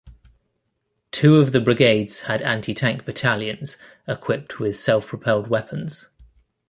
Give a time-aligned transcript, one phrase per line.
[1.11, 3.77] Two of the brigades had antitank battalions
[4.07, 6.07] equipped with self-propelled weapons.